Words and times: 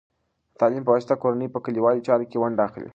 د 0.51 0.53
تعلیم 0.59 0.83
په 0.85 0.91
واسطه، 0.95 1.15
کورنۍ 1.23 1.47
په 1.51 1.59
کلیوالو 1.65 2.05
چارو 2.07 2.29
کې 2.29 2.37
ونډه 2.39 2.61
اخلي. 2.67 2.89